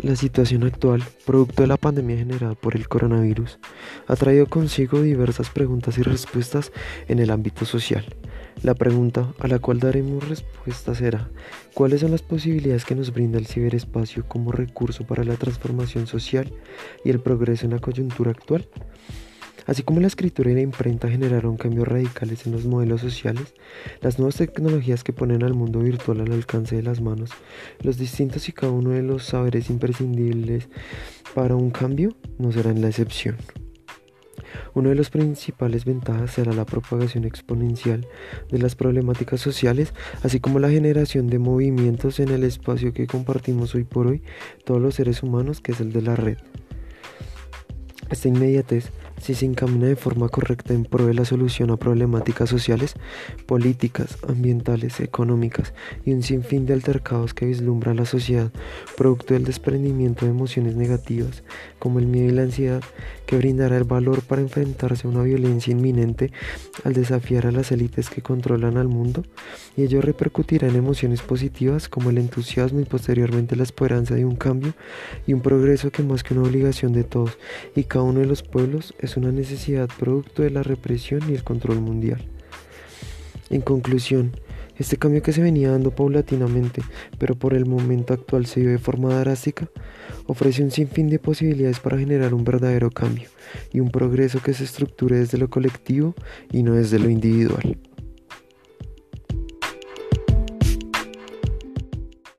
[0.00, 3.58] La situación actual, producto de la pandemia generada por el coronavirus,
[4.06, 6.70] ha traído consigo diversas preguntas y respuestas
[7.08, 8.04] en el ámbito social.
[8.62, 11.28] La pregunta a la cual daremos respuesta será,
[11.74, 16.52] ¿cuáles son las posibilidades que nos brinda el ciberespacio como recurso para la transformación social
[17.04, 18.68] y el progreso en la coyuntura actual?
[19.68, 23.52] Así como la escritura y la imprenta generaron cambios radicales en los modelos sociales,
[24.00, 27.32] las nuevas tecnologías que ponen al mundo virtual al alcance de las manos,
[27.82, 30.70] los distintos y cada uno de los saberes imprescindibles
[31.34, 33.36] para un cambio no serán la excepción.
[34.72, 38.06] Una de las principales ventajas será la propagación exponencial
[38.50, 39.92] de las problemáticas sociales,
[40.22, 44.22] así como la generación de movimientos en el espacio que compartimos hoy por hoy
[44.64, 46.38] todos los seres humanos, que es el de la red.
[48.10, 48.90] Esta inmediatez
[49.20, 52.94] si se encamina de forma correcta en pro de la solución a problemáticas sociales,
[53.46, 58.50] políticas, ambientales, económicas y un sinfín de altercados que vislumbra la sociedad,
[58.96, 61.42] producto del desprendimiento de emociones negativas
[61.78, 62.82] como el miedo y la ansiedad,
[63.26, 66.32] que brindará el valor para enfrentarse a una violencia inminente
[66.84, 69.22] al desafiar a las élites que controlan al mundo,
[69.76, 74.36] y ello repercutirá en emociones positivas como el entusiasmo y posteriormente la esperanza de un
[74.36, 74.74] cambio
[75.26, 77.38] y un progreso que más que una obligación de todos
[77.74, 81.44] y cada uno de los pueblos es una necesidad producto de la represión y el
[81.44, 82.20] control mundial.
[83.50, 84.32] En conclusión,
[84.78, 86.82] este cambio que se venía dando paulatinamente,
[87.18, 89.68] pero por el momento actual se dio de forma drástica,
[90.26, 93.28] ofrece un sinfín de posibilidades para generar un verdadero cambio
[93.72, 96.14] y un progreso que se estructure desde lo colectivo
[96.52, 97.78] y no desde lo individual.